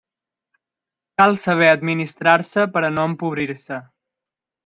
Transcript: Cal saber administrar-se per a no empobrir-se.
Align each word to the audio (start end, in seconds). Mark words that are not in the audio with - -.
Cal 1.21 1.35
saber 1.43 1.67
administrar-se 1.73 2.65
per 2.77 2.83
a 2.89 2.91
no 2.97 3.07
empobrir-se. 3.11 3.81